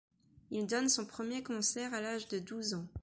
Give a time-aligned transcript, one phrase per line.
[0.49, 2.87] Il donne son premier concert à l'âge de douze ans.